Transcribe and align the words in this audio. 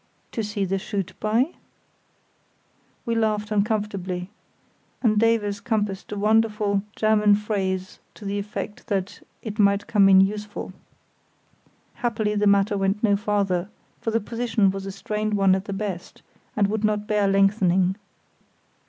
"To 0.31 0.41
see 0.43 0.65
to 0.65 0.79
shoot 0.79 1.13
by?" 1.19 1.53
We 3.05 3.13
laughed 3.13 3.51
uncomfortably, 3.51 4.31
and 5.03 5.19
Davies 5.19 5.59
compassed 5.59 6.11
a 6.11 6.17
wonderful 6.17 6.81
German 6.95 7.35
phrase 7.35 7.99
to 8.15 8.25
the 8.25 8.39
effect 8.39 8.87
that 8.87 9.21
"it 9.43 9.59
might 9.59 9.85
come 9.85 10.09
in 10.09 10.19
useful". 10.19 10.73
Happily 11.93 12.33
the 12.33 12.47
matter 12.47 12.79
went 12.79 13.03
no 13.03 13.15
farther, 13.15 13.69
for 14.01 14.09
the 14.09 14.19
position 14.19 14.71
was 14.71 14.87
a 14.87 14.91
strained 14.91 15.35
one 15.35 15.53
at 15.53 15.65
the 15.65 15.71
best, 15.71 16.23
and 16.55 16.65
would 16.65 16.83
not 16.83 17.05
bear 17.05 17.27
lengthening. 17.27 17.95